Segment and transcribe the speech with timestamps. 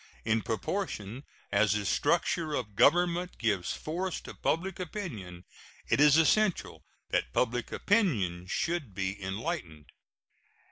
[0.25, 5.45] In proportion as the structure of a government gives force to public opinion,
[5.89, 6.81] it is essential
[7.11, 9.91] that public opinion should be enlightened.